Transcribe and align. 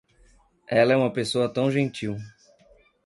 Ela 0.67 0.93
é 0.93 0.97
uma 0.97 1.13
pessoa 1.13 1.47
tão 1.47 1.69
gentil. 1.69 2.17